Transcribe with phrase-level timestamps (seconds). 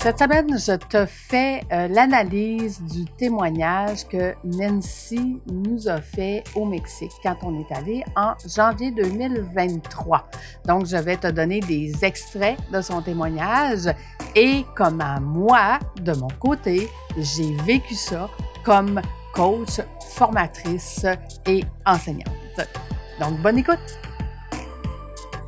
[0.00, 6.64] Cette semaine, je te fais euh, l'analyse du témoignage que Nancy nous a fait au
[6.66, 10.28] Mexique quand on est allé en janvier 2023.
[10.66, 13.92] Donc, je vais te donner des extraits de son témoignage
[14.36, 18.30] et comment moi, de mon côté, j'ai vécu ça
[18.64, 19.00] comme
[19.34, 21.06] coach, formatrice
[21.44, 22.28] et enseignante.
[23.20, 24.07] Donc, bonne écoute!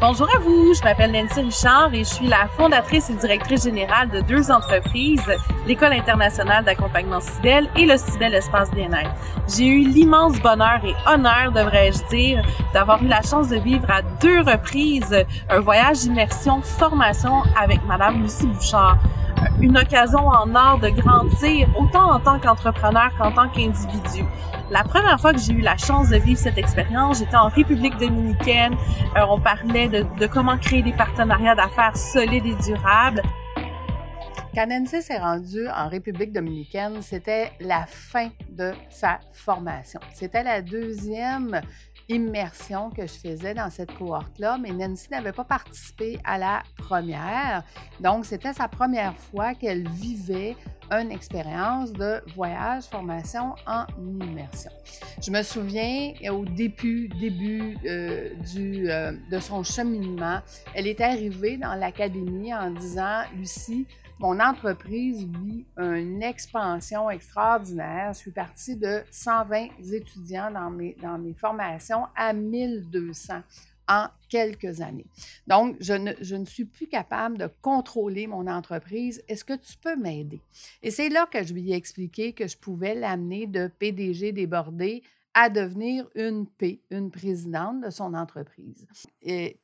[0.00, 4.08] Bonjour à vous, je m'appelle Nancy Richard et je suis la fondatrice et directrice générale
[4.08, 5.30] de deux entreprises,
[5.66, 9.10] l'École internationale d'accompagnement Cibel et le Cibel Espace Bien-être.
[9.46, 14.00] J'ai eu l'immense bonheur et honneur, devrais-je dire, d'avoir eu la chance de vivre à
[14.22, 18.96] deux reprises un voyage d'immersion formation avec Madame Lucie Bouchard
[19.60, 24.24] une occasion en or de grandir autant en tant qu'entrepreneur qu'en tant qu'individu.
[24.70, 27.96] La première fois que j'ai eu la chance de vivre cette expérience, j'étais en République
[27.98, 28.74] dominicaine.
[29.16, 33.22] Euh, on parlait de, de comment créer des partenariats d'affaires solides et durables.
[34.52, 40.00] Quand Nancy s'est rendue en République dominicaine, c'était la fin de sa formation.
[40.12, 41.60] C'était la deuxième
[42.10, 47.62] immersion que je faisais dans cette cohorte-là, mais Nancy n'avait pas participé à la première.
[48.00, 50.56] Donc, c'était sa première fois qu'elle vivait
[50.90, 54.70] une expérience de voyage, formation en immersion.
[55.22, 60.40] Je me souviens au début, début euh, du, euh, de son cheminement,
[60.74, 63.86] elle était arrivée dans l'académie en disant, Lucie,
[64.20, 68.12] mon entreprise vit une expansion extraordinaire.
[68.12, 73.40] Je suis partie de 120 étudiants dans mes, dans mes formations à 1200
[73.88, 75.06] en quelques années.
[75.46, 79.22] Donc, je ne, je ne, suis plus capable de contrôler mon entreprise.
[79.26, 80.40] Est-ce que tu peux m'aider?
[80.82, 85.02] Et c'est là que je lui ai expliqué que je pouvais l'amener de PDG débordé
[85.32, 88.86] à devenir une P, une présidente de son entreprise.
[89.22, 89.58] Et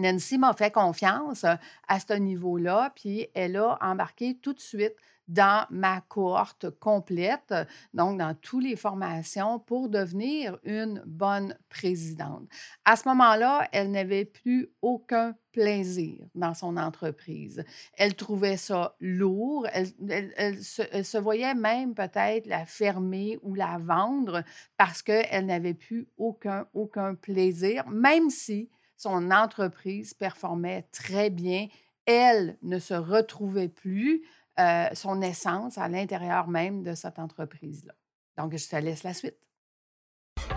[0.00, 1.54] Nancy m'a fait confiance euh,
[1.88, 4.94] à ce niveau-là, puis elle a embarqué tout de suite
[5.26, 7.54] dans ma cohorte complète,
[7.92, 12.48] donc dans toutes les formations pour devenir une bonne présidente.
[12.84, 17.64] À ce moment-là, elle n'avait plus aucun plaisir dans son entreprise.
[17.94, 23.78] Elle trouvait ça lourd, elle, se, elle se, voyait même peut-être la fermer ou la
[23.78, 24.44] vendre
[24.76, 31.68] parce qu'elle n'avait plus aucun, aucun plaisir, même si son entreprise performait très bien.
[32.04, 34.22] Elle ne se retrouvait plus
[34.58, 37.94] euh, son essence à l'intérieur même de cette entreprise-là.
[38.36, 39.38] Donc, je te laisse la suite.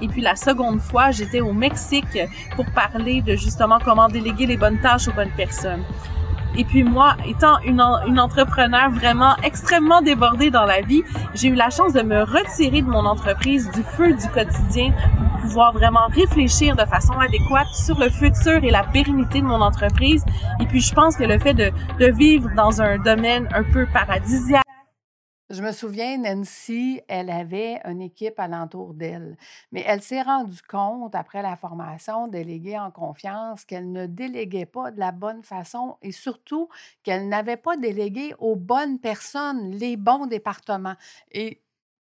[0.01, 2.17] Et puis la seconde fois, j'étais au Mexique
[2.55, 5.83] pour parler de justement comment déléguer les bonnes tâches aux bonnes personnes.
[6.57, 11.03] Et puis moi, étant une, une entrepreneur vraiment extrêmement débordée dans la vie,
[11.33, 15.41] j'ai eu la chance de me retirer de mon entreprise du feu du quotidien pour
[15.41, 20.25] pouvoir vraiment réfléchir de façon adéquate sur le futur et la pérennité de mon entreprise.
[20.59, 23.85] Et puis je pense que le fait de, de vivre dans un domaine un peu
[23.93, 24.63] paradisiaque,
[25.51, 29.37] je me souviens, Nancy, elle avait une équipe alentour d'elle,
[29.71, 34.91] mais elle s'est rendue compte, après la formation déléguée en confiance, qu'elle ne déléguait pas
[34.91, 36.69] de la bonne façon et surtout
[37.03, 40.95] qu'elle n'avait pas délégué aux bonnes personnes, les bons départements.
[41.31, 41.61] Et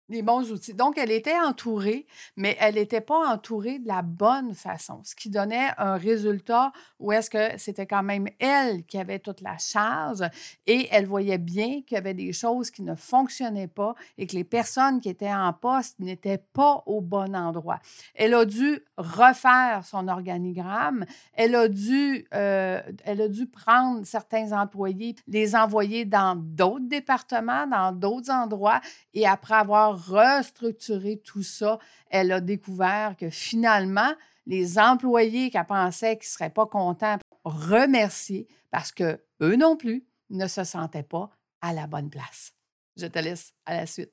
[0.08, 0.74] les bons outils.
[0.74, 5.30] Donc, elle était entourée, mais elle n'était pas entourée de la bonne façon, ce qui
[5.30, 10.22] donnait un résultat où est-ce que c'était quand même elle qui avait toute la charge
[10.66, 14.34] et elle voyait bien qu'il y avait des choses qui ne fonctionnaient pas et que
[14.34, 17.80] les personnes qui étaient en poste n'étaient pas au bon endroit.
[18.14, 21.04] Elle a dû refaire son organigramme,
[21.34, 27.66] elle a dû, euh, elle a dû prendre certains employés, les envoyer dans d'autres départements,
[27.66, 28.80] dans d'autres endroits
[29.14, 31.78] et après avoir restructurer tout ça,
[32.10, 34.12] elle a découvert que finalement,
[34.46, 40.04] les employés qu'elle pensait qu'ils ne seraient pas contents remercier parce que eux non plus
[40.30, 41.30] ne se sentaient pas
[41.60, 42.52] à la bonne place.
[42.96, 44.12] Je te laisse à la suite.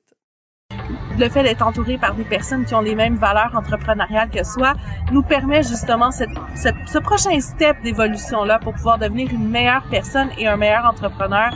[1.18, 4.74] Le fait d'être entouré par des personnes qui ont les mêmes valeurs entrepreneuriales que soi
[5.12, 10.56] nous permet justement ce prochain step d'évolution-là pour pouvoir devenir une meilleure personne et un
[10.56, 11.50] meilleur entrepreneur.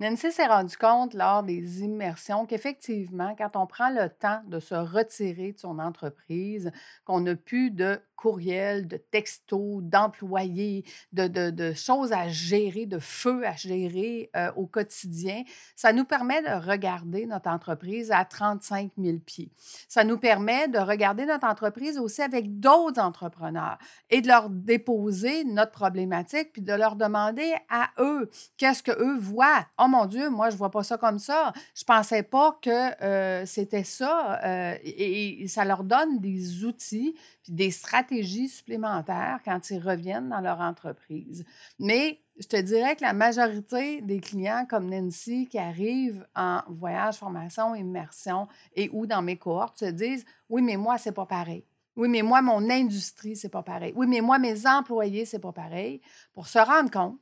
[0.00, 4.74] Nancy s'est rendu compte lors des immersions qu'effectivement, quand on prend le temps de se
[4.74, 6.72] retirer de son entreprise,
[7.04, 13.54] qu'on n'a plus de courriels, de textos, d'employés, de, choses à gérer, de feux à
[13.56, 15.42] gérer euh, au quotidien,
[15.74, 19.50] ça nous permet de regarder notre entreprise à 35 000 pieds.
[19.88, 23.78] Ça nous permet de regarder notre entreprise aussi avec d'autres entrepreneurs
[24.10, 29.66] et de leur déposer notre problématique, puis de leur demander à eux qu'est-ce qu'eux voient.
[29.78, 31.52] Oh mon Dieu, moi, je vois pas ça comme ça.
[31.74, 34.40] Je pensais pas que euh, c'était ça.
[34.44, 40.28] Euh, et, et ça leur donne des outils, puis des stratégies supplémentaires quand ils reviennent
[40.30, 41.44] dans leur entreprise.
[41.78, 47.16] Mais je te dirais que la majorité des clients comme Nancy qui arrivent en voyage,
[47.16, 51.64] formation, immersion et ou dans mes cohortes se disent Oui, mais moi, c'est pas pareil.
[51.96, 53.92] Oui, mais moi, mon industrie, c'est pas pareil.
[53.94, 56.00] Oui, mais moi, mes employés, c'est pas pareil.
[56.32, 57.18] Pour se rendre compte,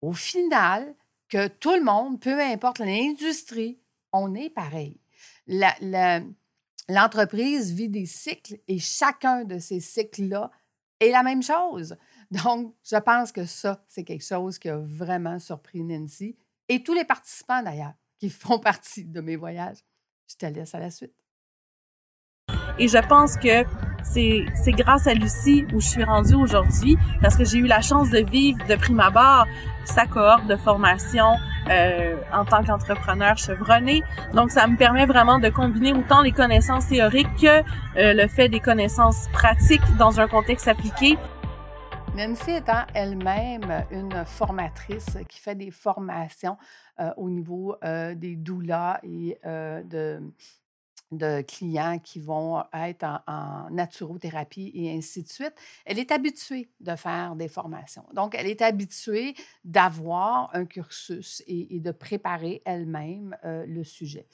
[0.00, 0.94] au final,
[1.32, 3.80] que tout le monde, peu importe l'industrie,
[4.12, 5.00] on est pareil.
[6.90, 10.50] L'entreprise vit des cycles et chacun de ces cycles-là
[11.00, 11.96] est la même chose.
[12.30, 16.36] Donc, je pense que ça, c'est quelque chose qui a vraiment surpris Nancy
[16.68, 19.78] et tous les participants d'ailleurs qui font partie de mes voyages.
[20.28, 21.14] Je te laisse à la suite.
[22.78, 23.64] Et je pense que
[24.02, 28.10] c'est, grâce à Lucie où je suis rendue aujourd'hui parce que j'ai eu la chance
[28.10, 29.46] de vivre de prime abord
[29.84, 31.36] sa cohorte de formation
[31.70, 34.02] euh, en tant qu'entrepreneur chevronné.
[34.32, 37.60] Donc, ça me permet vraiment de combiner autant les connaissances théoriques que
[37.98, 41.16] euh, le fait des connaissances pratiques dans un contexte appliqué.
[42.16, 46.58] Nancy étant elle-même une formatrice qui fait des formations
[47.00, 50.20] euh, au niveau des doulas et de
[51.12, 55.54] de clients qui vont être en, naturothérapie et ainsi de suite,
[55.84, 58.04] elle est habituée de faire des formations.
[58.14, 64.26] Donc, elle est habituée d'avoir un cursus et, de préparer elle-même le sujet.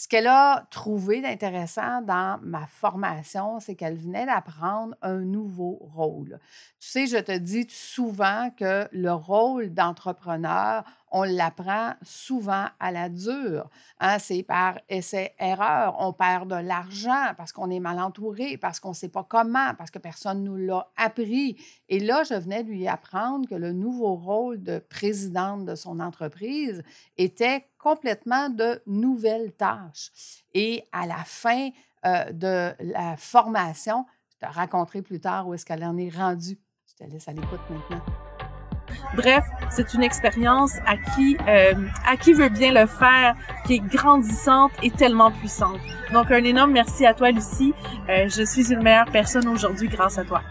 [0.00, 6.40] Ce qu'elle a trouvé d'intéressant dans ma formation, c'est qu'elle venait d'apprendre un nouveau rôle.
[6.78, 13.08] Tu sais, je te dis souvent que le rôle d'entrepreneur, on l'apprend souvent à la
[13.08, 13.68] dure.
[13.98, 14.18] Hein?
[14.18, 15.96] C'est par essai-erreur.
[15.98, 19.74] On perd de l'argent parce qu'on est mal entouré, parce qu'on ne sait pas comment,
[19.76, 21.56] parce que personne ne nous l'a appris.
[21.88, 26.82] Et là, je venais lui apprendre que le nouveau rôle de présidente de son entreprise
[27.16, 30.10] était complètement de nouvelles tâches.
[30.54, 31.70] Et à la fin
[32.06, 36.58] euh, de la formation, je te raconterai plus tard où est-ce qu'elle en est rendue.
[36.86, 38.29] Je te laisse à l'écoute maintenant.
[39.14, 41.74] Bref, c'est une expérience à qui euh,
[42.06, 43.34] à qui veut bien le faire,
[43.66, 45.80] qui est grandissante et tellement puissante.
[46.12, 47.74] Donc un énorme merci à toi, Lucie.
[48.08, 50.42] Euh, je suis une meilleure personne aujourd'hui grâce à toi.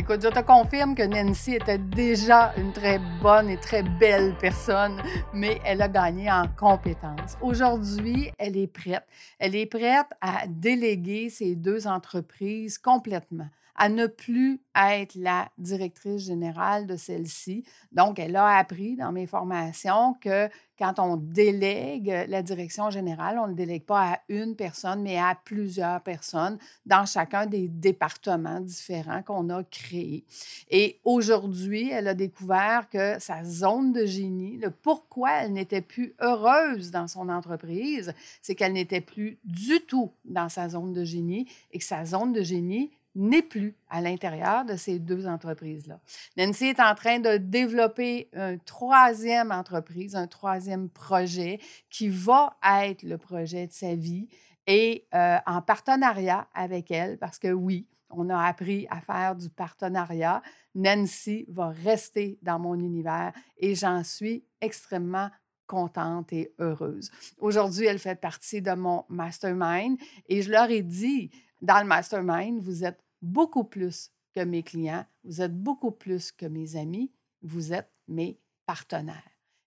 [0.00, 5.02] Écoute, je te confirme que Nancy était déjà une très bonne et très belle personne,
[5.34, 7.36] mais elle a gagné en compétences.
[7.42, 9.04] Aujourd'hui, elle est prête.
[9.38, 16.24] Elle est prête à déléguer ses deux entreprises complètement à ne plus être la directrice
[16.24, 17.64] générale de celle-ci.
[17.92, 20.48] Donc, elle a appris dans mes formations que
[20.78, 25.36] quand on délègue la direction générale, on ne délègue pas à une personne, mais à
[25.44, 30.24] plusieurs personnes dans chacun des départements différents qu'on a créés.
[30.70, 36.14] Et aujourd'hui, elle a découvert que sa zone de génie, le pourquoi elle n'était plus
[36.20, 41.48] heureuse dans son entreprise, c'est qu'elle n'était plus du tout dans sa zone de génie
[41.72, 46.00] et que sa zone de génie n'est plus à l'intérieur de ces deux entreprises-là.
[46.36, 51.58] Nancy est en train de développer une troisième entreprise, un troisième projet
[51.90, 54.28] qui va être le projet de sa vie
[54.68, 59.50] et euh, en partenariat avec elle, parce que oui, on a appris à faire du
[59.50, 60.40] partenariat.
[60.76, 65.28] Nancy va rester dans mon univers et j'en suis extrêmement
[65.66, 67.10] contente et heureuse.
[67.38, 69.98] Aujourd'hui, elle fait partie de mon mastermind
[70.28, 75.04] et je leur ai dit, dans le mastermind, vous êtes beaucoup plus que mes clients,
[75.24, 79.22] vous êtes beaucoup plus que mes amis, vous êtes mes partenaires.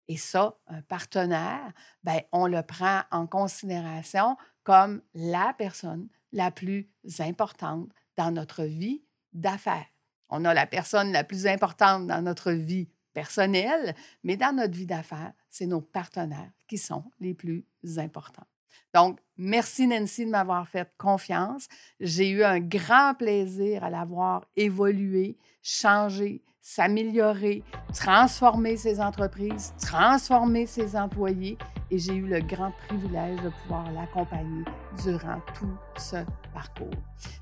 [0.07, 1.71] Et ça, un partenaire,
[2.03, 6.89] ben, on le prend en considération comme la personne la plus
[7.19, 9.03] importante dans notre vie
[9.33, 9.87] d'affaires.
[10.29, 14.85] On a la personne la plus importante dans notre vie personnelle, mais dans notre vie
[14.85, 17.65] d'affaires, c'est nos partenaires qui sont les plus
[17.97, 18.47] importants.
[18.93, 21.67] Donc, Merci Nancy de m'avoir fait confiance.
[21.99, 27.63] J'ai eu un grand plaisir à l'avoir évolué, changé, s'améliorer,
[27.93, 31.57] transformer ses entreprises, transformer ses employés
[31.89, 34.63] et j'ai eu le grand privilège de pouvoir l'accompagner
[35.03, 36.17] durant tout ce
[36.53, 36.87] parcours.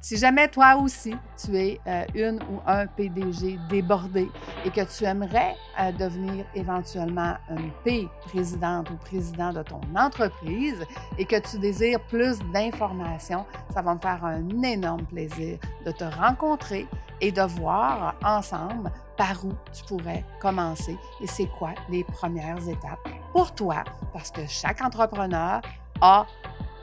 [0.01, 4.27] Si jamais toi aussi tu es euh, une ou un PDG débordé
[4.65, 10.83] et que tu aimerais euh, devenir éventuellement une P présidente ou président de ton entreprise
[11.17, 16.03] et que tu désires plus d'informations, ça va me faire un énorme plaisir de te
[16.03, 16.88] rencontrer
[17.21, 23.07] et de voir ensemble par où tu pourrais commencer et c'est quoi les premières étapes
[23.33, 23.83] pour toi,
[24.13, 25.61] parce que chaque entrepreneur
[26.01, 26.25] a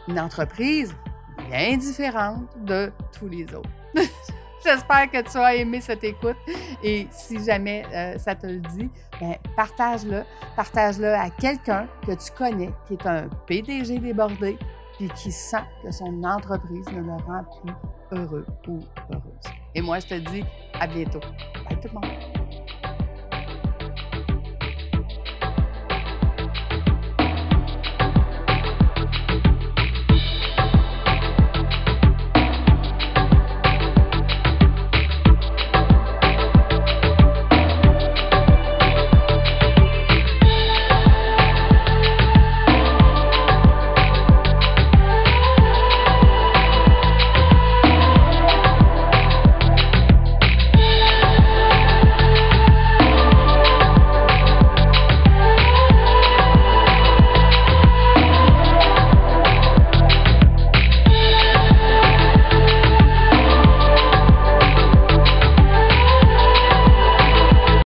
[0.09, 0.95] une entreprise
[1.49, 3.71] bien différente de tous les autres.
[4.65, 6.37] J'espère que tu as aimé cette écoute
[6.83, 8.91] et si jamais euh, ça te le dit,
[9.21, 10.25] ben, partage-le.
[10.57, 14.59] Partage-le à quelqu'un que tu connais qui est un PDG débordé
[15.01, 18.81] et qui sent que son entreprise ne le rend plus heureux ou
[19.13, 19.66] heureuse.
[19.77, 20.43] Et moi, je te dis
[20.81, 21.21] à bientôt.
[21.69, 22.36] Bye tout le monde.